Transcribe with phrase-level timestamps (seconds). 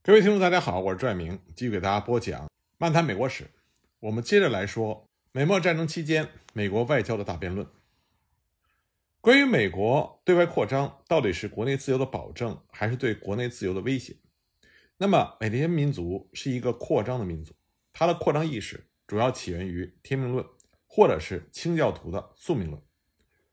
[0.00, 2.46] 各位听众，大家好，我是拽明，继续给大家播讲
[2.78, 3.44] 《漫谈美国史》。
[4.00, 7.66] 我们接着来说美墨战争期间美国外交的大辩论。
[9.20, 14.16] 关于美国对外扩张到底是国内自由的保证，还是对国内自由的威胁？
[14.96, 17.54] 那么，美利坚民族是一个扩张的民族，
[17.92, 20.46] 它的扩张意识主要起源于天命论，
[20.86, 22.80] 或者是清教徒的宿命论，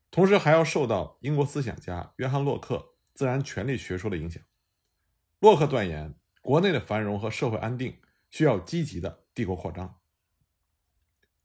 [0.09, 4.41] 同时还要受到英国思想家约翰·洛克自然权利学说的影响。
[5.39, 6.15] 洛克断言。
[6.45, 7.97] 国内的繁荣和社会安定
[8.29, 9.99] 需要积极的帝国扩张，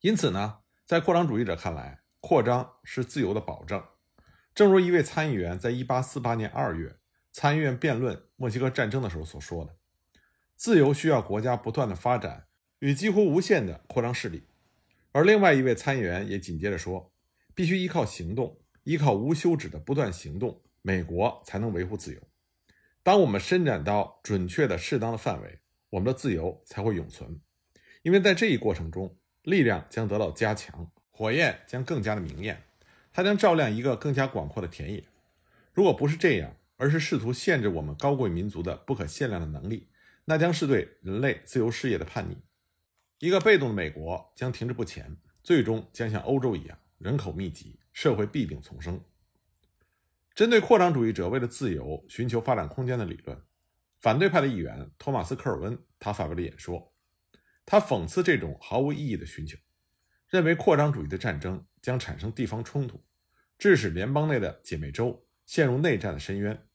[0.02, 3.82] 因此呢，在扩张主义者看来，扩张是自由的保证。
[4.54, 6.98] 正如一位参议员在1848年2月
[7.32, 9.74] 参议院辩论墨西哥战争的时候所说的
[10.54, 12.48] ：“自由需要国家不断的发展
[12.80, 14.48] 与几乎无限的扩张势力。”
[15.12, 17.10] 而另外一位参议员也紧接着说
[17.56, 22.20] ：“必须依靠行动，依靠无休止的不断行动，美国才能维护自由。”
[23.02, 27.40] 当我们伸展到准确的、适当的范围，我们的自由才会永存。
[28.02, 32.62] 因为在这一过程中，力量将得到加强，火焰将更加的明艳，
[33.12, 35.04] 它将照亮一个更加广阔的田野。
[35.72, 39.88] 如果不是这样，而是试图限制我们高贵民族的不可限量的能力，
[40.26, 42.36] 那将是对人类自由事业的叛逆。
[43.18, 49.00] 一个被动的美国将停滞不前，最终将像欧洲一样人口密集，社会弊病丛生。
[50.40, 53.38] 针对扩张主义者为了自由寻求发展空间的理论，
[54.00, 56.94] 反对派的议员托马斯·科尔温他发表了演说。
[57.66, 59.58] 他讽刺这种毫无意义的寻求，
[60.30, 63.04] 认为扩张主义的战争将产生地方冲突，
[63.58, 66.66] 致使联邦内的姐妹州陷入内战的深渊。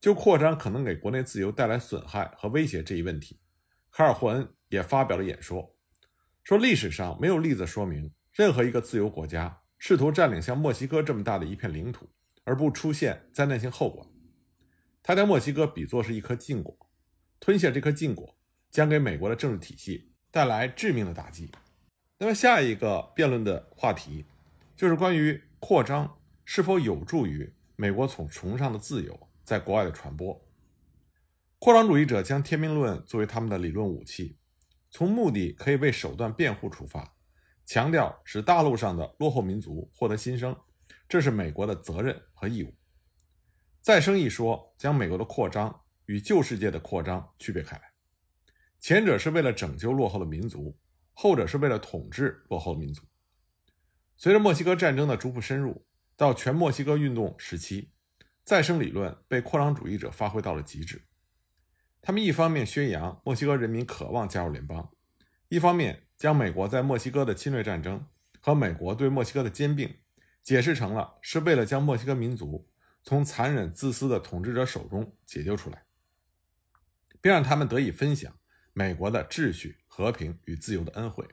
[0.00, 3.40] 就扩张可能给国内自由带来损害和威胁这一问题，
[3.90, 5.76] 卡尔霍恩也发表了演说，
[6.44, 12.08] 说历史上没有例子说明任何一个自由国家试图占领像墨西哥这么大的一片领土。
[12.44, 14.10] 而不出现灾难性后果。
[15.02, 16.74] 他将墨西哥比作是一颗禁果，
[17.40, 18.36] 吞下这颗禁果
[18.70, 21.50] 将给美国的政治体系带来致命的打击。
[22.18, 24.24] 那么下一个辩论的话题
[24.76, 30.40] 就是关于扩张是否有助于美国从崇尚的自由在国外的传播。
[31.58, 34.38] 扩张主义者将天命论作为他们的理论武器，
[34.90, 37.14] 从目的可以为手段辩护出发，
[37.66, 40.56] 强调使大陆上的落后民族获得新生。
[41.08, 42.74] 这是美国的责任和义务。
[43.80, 47.92] 再生一说将美国的扩张与旧世界的扩张区别开来，
[48.78, 50.78] 前者是为了拯救落后的民族，
[51.12, 53.02] 后者是为了统治落后的民族。
[54.16, 57.90] 随着墨西哥战争的逐步深入，到全墨西哥运动时期，
[58.42, 61.02] 再生理论被扩张主义者发挥到了极致。
[62.00, 64.90] 他们一方面宣扬墨西哥人民渴望加入联邦，
[65.48, 68.06] 一方面将美国在墨西哥的侵略战争
[68.40, 69.94] 和美国对墨西哥的兼并。
[70.44, 72.68] 解释成了是为了将墨西哥民族
[73.02, 75.84] 从残忍自私的统治者手中解救出来，
[77.22, 78.38] 并让他们得以分享
[78.74, 81.26] 美国的秩序、和平与自由的恩惠。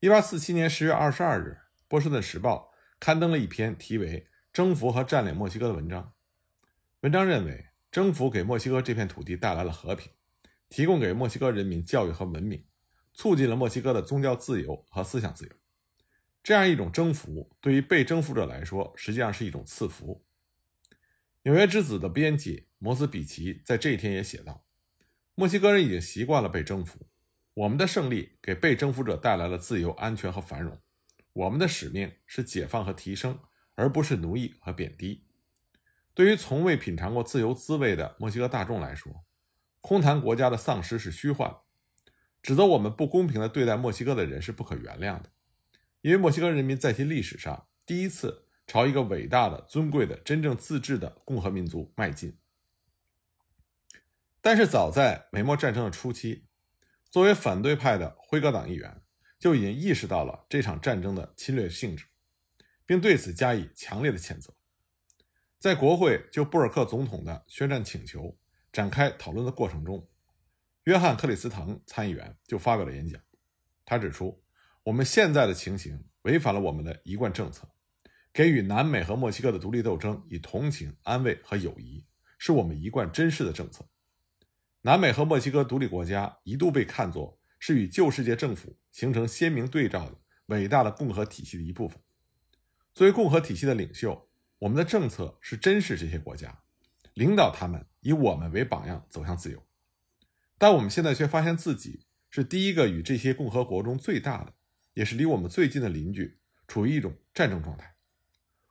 [0.00, 1.52] 一八四七年十月二十二日，
[1.88, 4.20] 《波士顿时报》刊登了一篇题为
[4.52, 6.12] 《征服和占领墨西哥》的文章。
[7.00, 10.12] 文章认为，征服给墨西哥这片土地带来了和平，
[10.68, 12.66] 提供给墨西哥人民教育和文明，
[13.14, 15.52] 促进了墨西哥的宗教自由和思想自由。
[16.48, 20.24] 这样一种征服，对于被征服者来说，实际上是一种赐福。
[21.42, 24.64] 《纽约之子》的编辑摩斯比奇在这一天也写道
[25.36, 27.06] ：“墨西哥人已经习惯了被征服，
[27.52, 30.80] 我们的胜利给被征服者带来了自由、安全和繁荣。
[31.34, 33.38] 我们的使命是解放和提升，
[33.74, 35.26] 而不是奴役和贬低。
[36.14, 39.22] 对于从未品尝过自由滋味的墨西哥大众来说，
[39.82, 41.54] 空谈国家的丧失是虚幻，
[42.40, 45.30] 指责我们不公平地对待墨西哥的人是不可原谅的。”
[46.00, 52.38] 因为墨西哥人民在其历史上第一次朝一个伟大的、尊贵的、真正自治的共和民族迈进。
[54.40, 56.46] 但是，早在美墨战争的初期，
[57.10, 59.02] 作为反对派的辉格党议员
[59.38, 62.06] 就已经意识到了这场战争的侵略性质，
[62.86, 64.54] 并对此加以强烈的谴责。
[65.58, 68.38] 在国会就布尔克总统的宣战请求
[68.72, 70.08] 展开讨论的过程中，
[70.84, 73.20] 约翰·克里斯滕参议员就发表了演讲，
[73.84, 74.40] 他指出。
[74.88, 77.68] 我们现在的情形违反了我们的一贯政策，
[78.32, 82.06] 给予南美和墨西哥的独立斗争以同情、安慰和友谊，
[82.38, 83.86] 是我们一贯珍视的政策。
[84.80, 92.00] 南美和墨西哥独立国家一度被看作是与旧世界政府形成鲜明对照的伟大的共和体系的一部分。
[92.94, 96.62] 作为共和体系的领袖，我们的政策是珍视这些国家，
[97.12, 99.62] 领导他们以我们为榜样走向自由。
[100.56, 104.54] 但我们现在却发现自己是第一个与这些共和国中最大的。
[104.98, 107.94] 也是离我们最近的邻居，处于一种战争状态。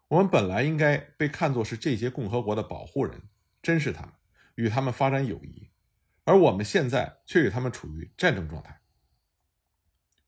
[0.10, 3.30] 我们本来应该被看作是这些共和国的保护人，
[3.62, 4.12] 珍视他们，
[4.56, 5.72] 与他们发展友谊，
[6.26, 8.82] 而我们现在却与他们处于战争状态。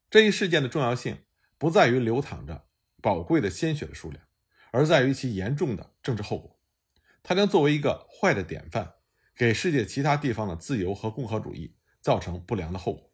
[0.09, 1.17] 这一事件的重要性
[1.57, 2.69] 不在于流淌着
[3.01, 4.23] 宝贵的鲜血的数量，
[4.71, 6.61] 而在于其严重的政治后果。
[7.21, 8.93] 它将作为一个坏的典范，
[9.35, 13.08] 给世界其他地方的自由和共和主义造成不良的后果。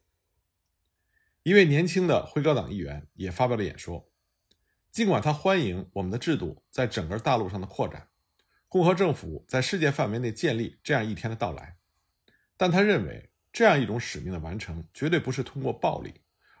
[1.46, 4.10] 一位年轻的辉格党议员也发表了演说，
[4.90, 8.08] 尽管他欢迎我们的制度在整个大陆上的扩展，
[8.66, 11.76] 共和政府在世界范围内建立这样一天的到来，
[12.56, 16.14] 但他认为这样一种使命的完成绝对不是通过暴力，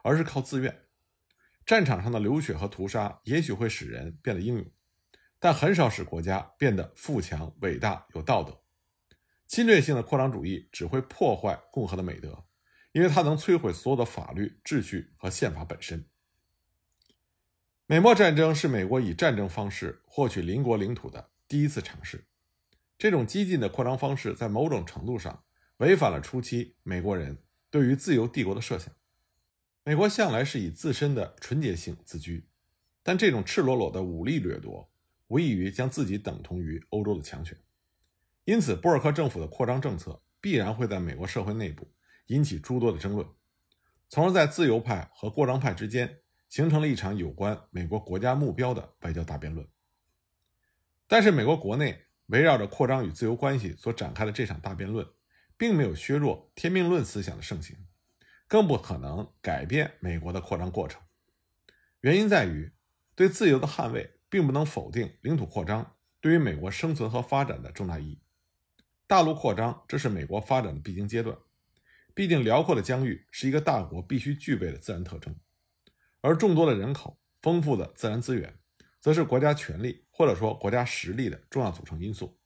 [0.04, 0.82] 而是靠自愿。
[1.64, 4.64] 战场上的流血和屠杀也许会使人变得英勇。
[5.40, 8.62] 但很少使国家变得富强、伟大、有道德。
[9.48, 12.44] 侵略性的扩张主义只会破坏共和的美德，
[12.96, 16.06] 因为它能摧毁所有的法律、秩序和宪法本身。
[17.86, 22.24] 美墨战争是美国以战争方式获取邻国领土的第一次尝试。
[22.96, 25.44] 这种激进的扩张方式在某种程度上
[25.76, 27.36] 违反了初期美国人
[27.68, 28.90] 对于自由帝国的设想。
[29.84, 32.48] 美国向来是以自身的纯洁性自居，
[33.02, 34.90] 但这种赤裸裸的武力掠夺。
[35.26, 37.58] 无异于将自己等同于欧洲的强权，
[38.46, 41.92] 因此波尔克政府的扩张政策必然会在美国社会内部
[42.26, 43.26] 引起诸多的争论，
[44.08, 46.18] 从而在自由派和扩张派之间
[46.48, 49.66] 形成了一场有关美国国家目标的外交大辩论。
[51.06, 55.06] 但是，美国国内围绕着扩张与自由关系所展开的这场大辩论，
[55.56, 57.76] 并没有削弱天命论思想的盛行，
[58.46, 61.00] 更不可能改变美国的扩张过程。
[62.00, 62.72] 原因在于
[63.14, 64.12] 对自由的捍卫。
[64.28, 68.20] 并不能否定领土扩张对于美国生存和发展的重大意义。
[69.06, 71.38] 大陆扩张，这是美国发展的必经阶段。
[72.16, 75.36] 毕竟，辽阔的疆域是一个大国必须具备的自然特征，
[76.22, 78.58] 而众多的人口、丰富的自然资源，
[79.02, 82.38] 则是国家权力或者说国家实力的重要组成因素。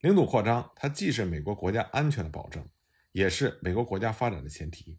[0.00, 2.68] 领土扩张，它既是美国国家安全的保证，
[3.12, 4.98] 也是美国国家发展的前提。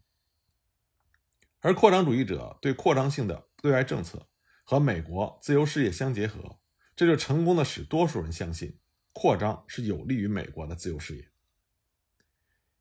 [1.60, 4.26] 而扩张主义者对扩张性的对外政策。
[4.66, 6.58] 和美国自由事业相结合，
[6.96, 8.78] 这就成功的使多数人相信
[9.12, 11.28] 扩张是有利于美国的自由事业。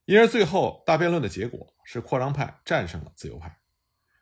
[0.05, 3.57] 因而，最后大辩论的结果是扩张派战胜了自由派，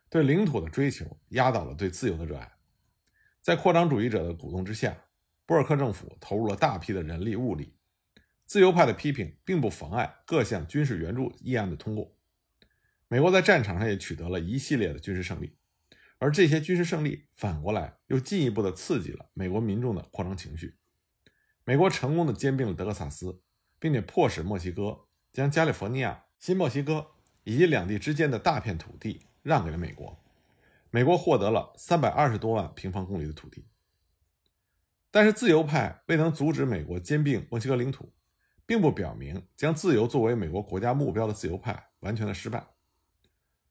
[0.08, 2.52] 对领土的追求压倒了对自由的热爱。
[3.40, 4.96] 在扩张主义者的鼓动之下，
[5.44, 7.76] 波尔克政府投入了大批的人力物力。
[8.44, 12.16] 自由派的批评并不妨碍各项军事援助议案的通过。
[13.08, 15.56] 美国在战场上也取得了一系列的军事胜利。
[16.18, 20.78] 而这些军事胜利反过来又进一步的刺激了美国民众的扩张情绪。
[21.64, 23.42] 美国成功的兼并了德克萨斯，
[23.80, 27.12] 并且迫使墨西哥将加利福尼亚、新墨西哥
[27.44, 30.22] 以及两地之间的大片土地让给了美国。
[30.90, 33.66] 美国获得了三百二十多万平方公里的土地。
[35.10, 38.12] 但是自由派未能阻止美国兼并墨西哥领土，
[38.66, 42.66] 并不表明将自由作为美国国家目标的自由派完全的失败。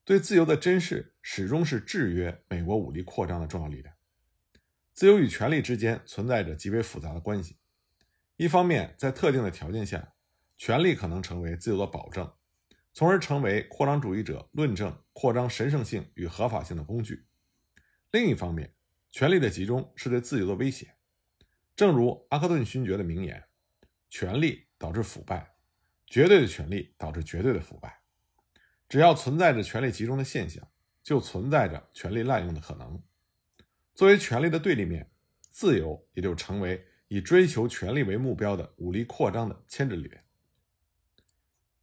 [0.04, 3.96] 对自由的珍视始终是制约美国武力扩张的重要力量。
[4.94, 7.58] 自由与权力之间存在着极为复杂的关系。
[8.36, 10.14] 一方面，在特定的条件下，
[10.62, 12.32] 权力可能成为自由的保证，
[12.94, 17.16] 从而成为扩张主义者论证扩张神圣性与合法性的工具；
[18.12, 18.72] 另一方面，
[19.10, 20.94] 权力的集中是对自由的威胁。
[21.76, 23.44] 正如阿克顿勋爵的名言
[24.08, 25.56] ：“权力导致腐败，
[26.06, 28.04] 绝对的权力导致绝对的腐败。”
[28.88, 30.64] 只要存在着权力集中的现象，
[31.02, 33.02] 就存在着权力滥用的可能。
[33.96, 40.24] 作为权力的对立面，自由也就成为以追求权力为目标的武力扩张的牵制力量。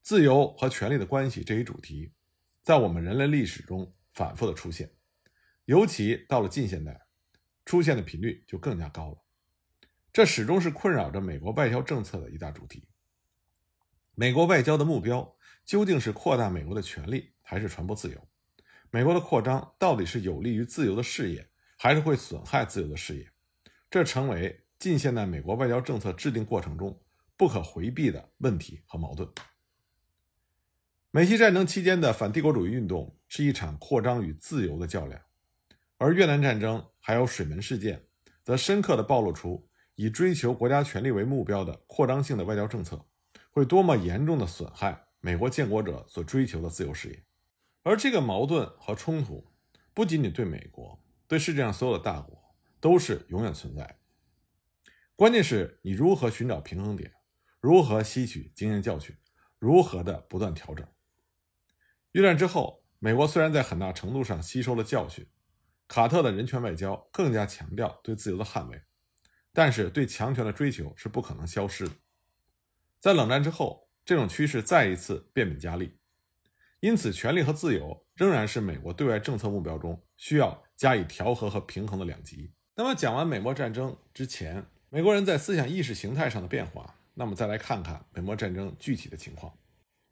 [0.08, 2.14] 自由和权力的关系这一主题，
[2.62, 4.90] 在我们人类历史中反复的出现，
[5.66, 6.98] 尤其到了近现代，
[7.66, 9.18] 出现的频率就更加高了。
[10.10, 12.88] 这始终是困扰着美国外交政策的一大主题。
[14.14, 15.36] 美国外交的目标。
[15.66, 18.28] 究竟是扩大美国的权力，还是传播自由？
[18.90, 21.46] 美国的扩张到底是有利于自由的事业，
[21.76, 23.30] 还是会损害自由的事业？
[23.90, 26.98] 这成为近现代美国外交政策制定过程中
[27.36, 29.30] 不可回避的问题和矛盾。
[31.10, 35.18] 美西战争期间的反帝国主义运动是一场扩张与自由的较量，
[35.96, 38.04] 而越南战争还有水门事件，
[38.44, 43.02] 则深刻地暴露出以追求国家权力为目标的扩张性的外交政策
[43.50, 45.02] 会多么严重的损害。
[45.20, 47.24] 美国建国者所追求的自由事业，
[47.82, 49.50] 而这个矛盾和冲突，
[49.94, 52.38] 不仅仅对美国，对世界上所有的大国
[52.80, 53.98] 都是永远存在。
[55.16, 57.10] 关键是你如何寻找平衡点，
[57.60, 59.16] 如何吸取经验教训，
[59.58, 60.86] 如何的不断调整。
[62.12, 65.26] 越战之后，美国虽然在很大程度上吸收了教训，
[65.86, 68.82] 卡特的人权外交更加强调对自由的捍卫，
[69.52, 71.92] 但是对强权的追求是不可能消失的。
[73.00, 73.86] 在冷战之后。
[74.08, 75.98] 这种趋势再一次变本加厉。
[76.80, 82.50] 因此，权力和自由仍然是美国对外政策目标中需要加以调和和平衡的两极。
[82.74, 89.52] 那么，讲完美墨战争之前，美国人在思想意识形态上的变化，那么再来看看美墨战争具体的情况。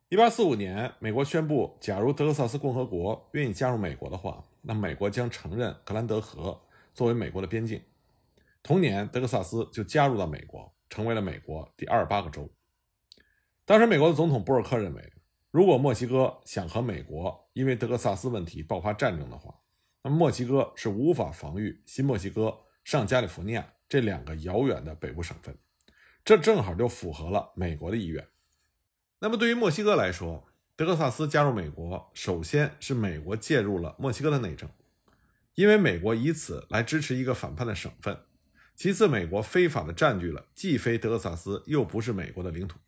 [0.08, 6.62] 一八四五年，美国宣布，假如德克萨斯共和国愿意加入美国的话，那美国将承认格兰德河
[6.94, 7.82] 作为美国的边境。
[8.62, 12.48] 同年，德克萨斯就加入到美国，成为了美国第二十八个州。
[13.64, 15.12] 当时，美国的总统布尔克认为。
[15.50, 19.58] 如果墨西哥想和美国因为德克萨斯问题爆发战争的话，
[20.02, 25.56] 那么墨西哥是无法防御新墨西哥上加利福尼亚这两个遥远的北部省份，
[26.24, 28.24] 这正好就符合了美国的意愿。
[29.18, 30.46] 那么对于墨西哥来说，
[30.76, 34.68] 德克萨斯加入美国，首先是美国介入了墨西哥的内政，
[35.54, 38.14] 因为美国以此来支持一个反叛的省份；
[38.74, 42.78] 其次，美国非法的占据了既非德克萨斯又不是美国的领土。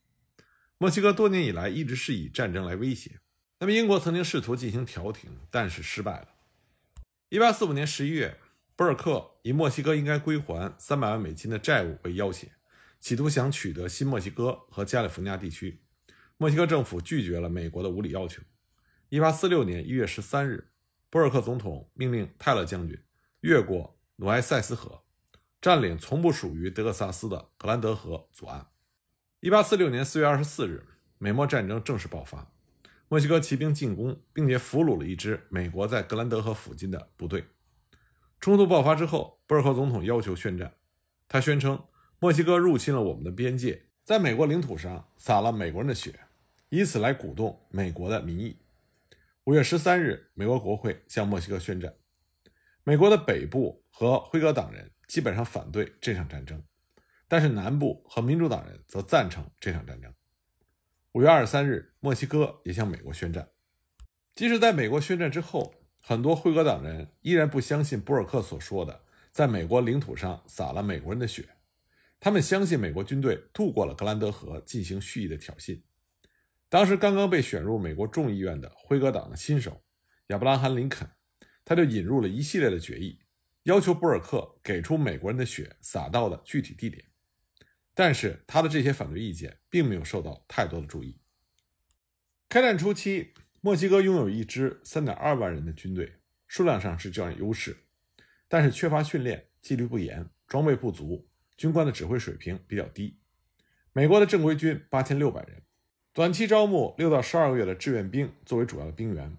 [0.76, 3.20] 墨西哥多年以来一直是以战争来威胁。
[3.58, 6.28] 那么，英国曾经试图进行调停，但是失败了。
[7.30, 8.38] 1845年11月，
[8.76, 12.52] 博尔克以墨西哥应该归还300万美金的债务为要挟，
[13.00, 15.80] 企图想取得新墨西哥和加利福尼亚地区。
[16.40, 18.40] 墨西哥政府拒绝了美国的无理要求。
[19.10, 20.70] 1846年1月13日，
[21.10, 22.96] 博尔克总统命令泰勒将军
[23.40, 25.02] 越过努埃塞斯河，
[25.60, 28.68] 占领从不属于德克萨斯的格兰德河左岸。
[29.40, 30.86] 一八四六年四月二十四日，
[31.18, 32.52] 美墨战争正式爆发。
[33.08, 37.44] 墨西哥骑兵进攻，并且俘虏了一支美国在格兰德河附近的部队。
[38.38, 40.74] 冲突爆发之后，博尔克总统要求宣战。
[41.26, 41.82] 他宣称，
[42.20, 46.20] 墨西哥入侵了我们的边界，在美国领土上洒了美国人的血，
[46.70, 48.58] 以此来鼓动美国的民意。
[49.44, 51.94] 五月十三日，美国国会向墨西哥宣战。
[52.84, 56.62] 美国的北部和辉格党人基本上反对这场战争。
[57.26, 60.12] 但是南部和民主党人则赞成这场战争。
[61.12, 63.48] 五月二十三日，墨西哥也向美国宣战。
[64.34, 71.48] 即使在美国宣战之后，很多辉格党人依然不相信博尔克所说的在美国领土上撒了美国人的血。
[72.20, 75.80] 他们相信美国军队渡过了格兰德河进行蓄意的挑衅。
[76.68, 79.82] 当时刚刚被选入美国众议院的辉格党的新手
[80.26, 81.08] 亚伯拉罕·林肯，
[81.64, 83.20] 他就引入了一系列的决议，
[83.62, 87.04] 要求博尔克给出美国人的血洒到的具体地点。
[87.94, 91.20] 但是他的这些反对意见并没有受到太多的注意。
[92.48, 97.76] 开战初期，墨西哥拥有一支3.2万人的军队，数量上是占优势，
[98.46, 103.18] 但是缺乏训练，纪律不严，装备不足，军官的指挥水平比较低。
[103.92, 105.62] 美国的正规军8600人，
[106.18, 109.36] 短期招募6到12个月的志愿兵作为主要的兵员。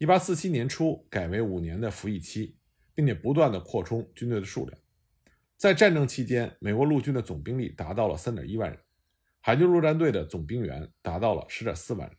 [0.00, 2.54] 1847年初改为五年的服役期，
[2.94, 4.78] 并且不断的扩充军队的数量。
[5.56, 8.78] 在战争期间，美国陆军的总兵力达到了三点一万人，
[9.40, 12.18] 海军陆战队的总兵员达到了十点四万人。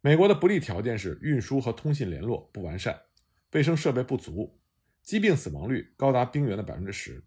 [0.00, 3.00] 美国的不利条件是运输和通信联络不完善，
[3.52, 4.58] 卫生设备不足，
[5.04, 7.22] 疾病死亡率高达兵员的百分之十。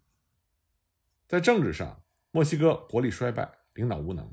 [1.26, 4.26] 在政治上，墨西哥国力衰败，领导无能；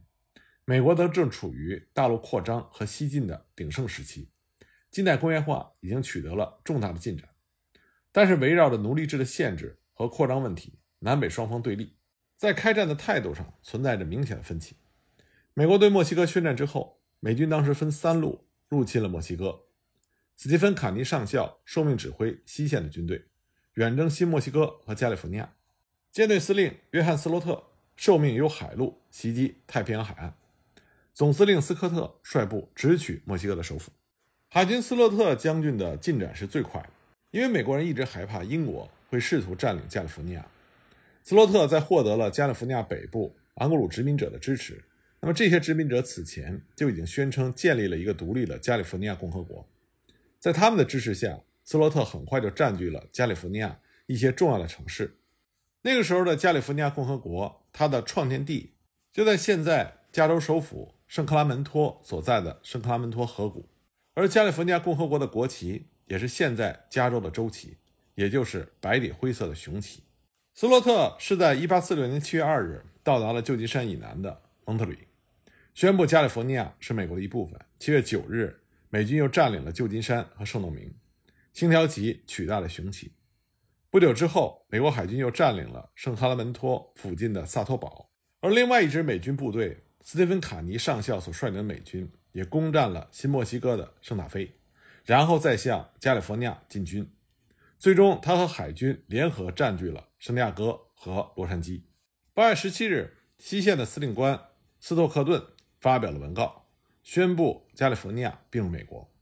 [0.70, 4.28] 美国则正处于大陆扩张和西进的鼎盛时期，
[4.92, 7.30] 近代工业化已经取得了重大的进展，
[8.12, 10.78] 但是围绕着奴隶制的限制和扩张问题。
[11.00, 11.96] 南北双方对立，
[12.36, 14.76] 在开战的态度上存在着明显的分歧。
[15.54, 19.68] 美国对墨西哥宣战之后，美军当时分三路入侵了墨西哥。
[20.36, 23.30] 斯蒂芬·卡尼上校受命指挥西线的军队，
[23.76, 25.54] 远征新墨西哥和加利福尼亚。
[26.12, 27.64] 舰队司令约翰·斯洛特
[27.96, 30.38] 受命由海路袭击太平洋海岸。
[31.18, 33.92] 总司令斯科特率部直取墨西哥的首府。
[34.50, 36.90] 海军斯洛特将军的进展是最快的，
[37.32, 40.46] 因为美国人一直害怕英国会试图占领加利福尼亚。
[41.24, 44.84] 斯洛特在获得了加利福尼亚北部昂格鲁殖民者的支持，
[45.20, 49.68] 那么这些殖民者此前就已经宣称建立了一个独立的加利福尼亚共和国。
[50.40, 55.18] 在他们的支持下，斯洛特很快就占据了加利福尼亚一些重要的城市。
[55.82, 58.74] 那个时候的加利福尼亚共和国，它的创建地
[59.12, 63.68] 就在现在加州首府圣克拉门托所在的圣克拉门托河谷，
[64.14, 67.78] 而加利福尼亚共和国的国旗也是现在加州的州旗，
[68.16, 70.04] 也就是白底灰色的熊旗。
[70.54, 74.98] 斯洛特是在1846年7月2日到达了旧金山以南的蒙特里，
[75.74, 77.60] 宣布加利福尼亚是美国的一部分。
[77.80, 78.60] 7月9日，
[78.90, 80.94] 美军又占领了旧金山和圣诺明，
[81.54, 83.12] 星条旗取代了熊旗。
[83.90, 88.10] 不久之后，美国海军又占领了圣克拉门托附近的萨托堡，
[88.42, 94.56] 而另外一支美军部队斯蒂芬·卡尼上校所率领的美军也攻占了新墨西哥的圣塔菲，
[95.04, 97.14] 然后再向加利福尼亚进军。
[97.78, 101.82] 最终，他和海军联合占据了圣地亚哥和洛杉矶。
[102.34, 104.40] 八月十七日，西线的司令官
[104.80, 105.46] 斯托克顿
[105.82, 106.70] 发表了文告，
[107.04, 109.14] 宣布加利福尼亚并入美国。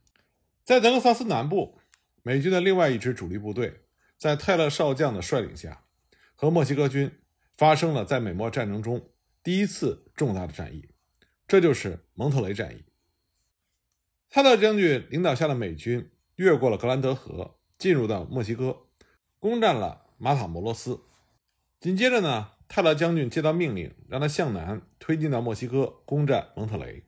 [0.64, 1.80] 在德克萨斯南部，
[2.22, 3.82] 美军的另外一支主力部队
[4.20, 5.82] 在泰勒少将的率领下，
[6.36, 7.12] 和墨西哥军
[7.58, 9.10] 发生了在美墨战争中
[9.46, 10.90] 第一次重大的战役，
[11.48, 12.84] 这就是蒙特雷战役。
[14.28, 18.88] 泰勒将军领导下的美军越过了格兰德河，进入到墨西哥，
[19.38, 21.00] 攻占了马塔摩罗斯。
[21.80, 22.54] 紧接着呢？
[22.68, 27.04] 泰勒将军接到命令，让他向南推进到墨西哥，攻占蒙特雷。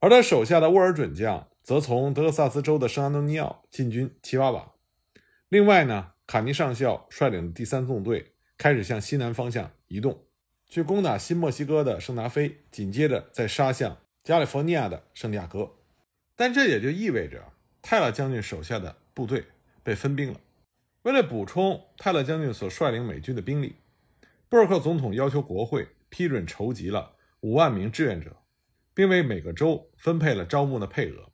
[0.00, 4.74] 而他手下的沃尔准将则从德克萨斯州的圣安东尼奥进军奇瓦瓦。
[5.48, 10.25] 另外呢，卡尼上校率领的第三纵队开始向西南方向移动，
[10.68, 15.72] 去攻打新墨西哥的圣达菲，紧接着再杀向加利福尼亚的圣地亚哥。
[16.34, 19.44] 但这也就意味着泰勒将军手下的部队
[19.82, 20.40] 被分兵了。
[21.02, 23.76] 为了补充泰勒将军所率领美军的兵力。
[24.48, 28.36] 布尔克总统要求国会批准筹集了五万名志愿者，
[28.94, 31.32] 并为每个州分配了招募的配额。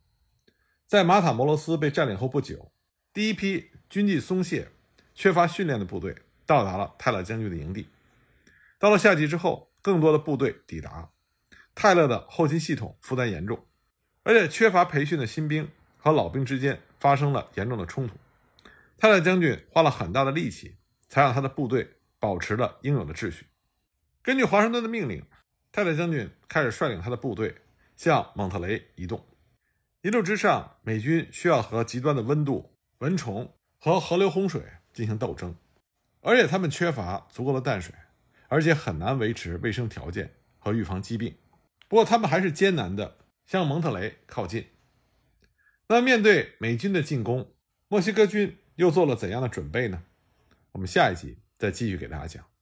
[0.87, 2.71] 在马塔摩罗斯被占领后不久，
[3.13, 4.69] 第一批军纪松懈、
[5.13, 6.15] 缺乏训练的部队
[6.47, 7.87] 到达了泰勒将军的营地。
[8.83, 11.11] 到了夏季之后，更多的部队抵达，
[11.73, 13.65] 泰勒的后勤系统负担严重，
[14.23, 18.15] 而且缺乏培训的新兵和老兵之间发生了严重的冲突。
[18.97, 20.75] 泰勒将军花了很大的力气，
[21.07, 21.97] 才让他的部队。
[22.19, 23.47] 保持了应有的秩序。
[24.21, 25.25] 根据华盛顿的命令，
[25.73, 27.53] 泰勒将军开始率领他的部队
[27.97, 29.25] 向蒙特雷移动。
[30.01, 34.61] 一路之上，美军需要和极端的温度、蚊虫和河流洪水
[34.93, 35.53] 进行斗争，
[36.21, 37.93] 而且他们缺乏足够的淡水，
[38.53, 41.35] 而且很难维持卫生条件和预防疾病。
[41.87, 43.17] 不过，他们还是艰难地
[43.47, 44.67] 向蒙特雷靠近。
[45.87, 47.51] 那面对美军的进攻，
[47.87, 50.03] 墨西哥军又做了怎样的准备呢？
[50.73, 51.39] 我们下一集。
[51.57, 52.52] 再继续给大家讲。